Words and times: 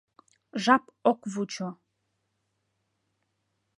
Жап 0.63 0.83
ок 1.11 1.19
вучо. 1.31 1.69